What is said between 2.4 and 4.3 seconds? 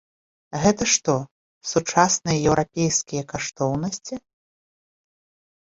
еўрапейскія каштоўнасці?